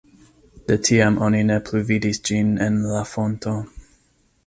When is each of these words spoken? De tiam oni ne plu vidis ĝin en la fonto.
De 0.71 0.77
tiam 0.87 1.19
oni 1.27 1.43
ne 1.51 1.59
plu 1.69 1.83
vidis 1.91 2.21
ĝin 2.31 2.53
en 2.69 2.83
la 2.97 3.07
fonto. 3.15 3.59